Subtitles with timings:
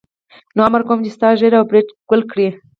[0.55, 2.47] نو امر کوم چې ستا ږیره او برېت کل کړي.